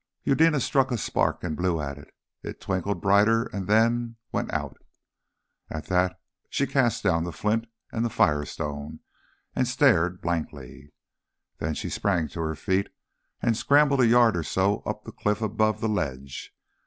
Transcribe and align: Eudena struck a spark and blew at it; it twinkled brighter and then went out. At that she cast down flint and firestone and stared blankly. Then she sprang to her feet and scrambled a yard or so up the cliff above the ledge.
Eudena 0.23 0.59
struck 0.59 0.89
a 0.89 0.97
spark 0.97 1.43
and 1.43 1.55
blew 1.55 1.79
at 1.79 1.99
it; 1.99 2.11
it 2.41 2.59
twinkled 2.59 2.99
brighter 2.99 3.43
and 3.53 3.67
then 3.67 4.15
went 4.31 4.51
out. 4.51 4.75
At 5.69 5.85
that 5.89 6.19
she 6.49 6.65
cast 6.65 7.03
down 7.03 7.31
flint 7.33 7.67
and 7.91 8.11
firestone 8.11 9.01
and 9.55 9.67
stared 9.67 10.19
blankly. 10.19 10.91
Then 11.59 11.75
she 11.75 11.89
sprang 11.91 12.27
to 12.29 12.39
her 12.39 12.55
feet 12.55 12.89
and 13.43 13.55
scrambled 13.55 13.99
a 14.01 14.07
yard 14.07 14.35
or 14.35 14.41
so 14.41 14.79
up 14.87 15.03
the 15.03 15.11
cliff 15.11 15.39
above 15.39 15.81
the 15.81 15.87
ledge. 15.89 16.51